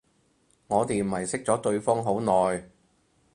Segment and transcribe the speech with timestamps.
[0.65, 2.67] 我哋唔係識咗對方好耐